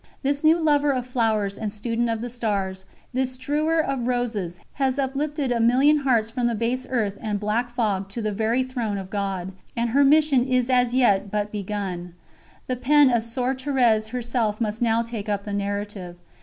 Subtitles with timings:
[0.23, 4.97] This new lover of flowers and student of the stars, this "strewer of roses," has
[4.97, 8.97] uplifted a million hearts from the "base earth" and "black fog" to the very throne
[8.97, 12.15] of God, and her mission is as yet but begun.
[12.65, 16.15] The pen of Soeur Thérèse herself must now take up the narrative.